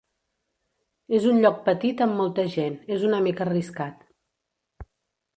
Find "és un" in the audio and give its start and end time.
1.17-1.35